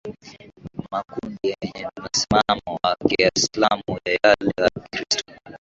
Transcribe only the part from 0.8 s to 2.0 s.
makundi yenye